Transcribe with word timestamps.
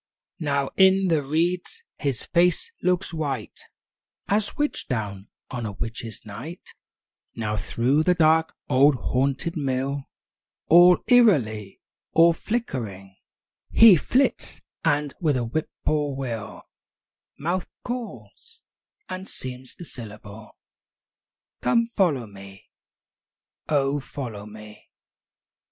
II 0.39 0.45
Now 0.45 0.69
in 0.77 1.09
the 1.09 1.21
reeds 1.21 1.83
his 1.99 2.25
face 2.25 2.71
looks 2.81 3.13
white 3.13 3.59
As 4.27 4.57
witch 4.57 4.87
down 4.87 5.27
on 5.51 5.67
a 5.67 5.73
witches' 5.73 6.25
night; 6.25 6.69
Now 7.35 7.55
through 7.55 8.01
the 8.01 8.15
dark, 8.15 8.55
old, 8.67 8.95
haunted 8.95 9.55
mill, 9.55 10.09
All 10.65 11.03
eerily, 11.05 11.81
all 12.13 12.33
flickeringly 12.33 13.19
He 13.69 13.95
flits; 13.95 14.59
and 14.83 15.13
with 15.21 15.37
a 15.37 15.43
whippoorwill 15.43 16.63
Mouth 17.37 17.67
calls, 17.85 18.63
and 19.07 19.27
seems 19.27 19.75
to 19.75 19.85
syllable, 19.85 20.57
"Come 21.61 21.85
follow 21.85 22.25
me! 22.25 22.71
oh, 23.69 23.99
follow 23.99 24.47
me!" 24.47 24.89